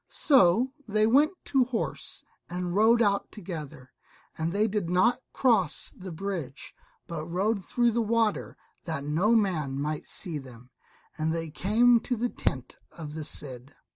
[0.09, 3.91] So they went to horse and rode out together,
[4.35, 6.73] and they did not cross the bridge,
[7.05, 10.71] but rode through the water that no man might see them,
[11.19, 13.75] and they came to the tent of the Cid.